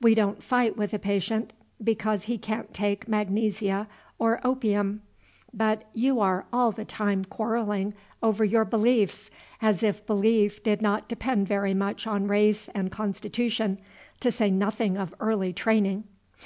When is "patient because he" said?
0.98-2.38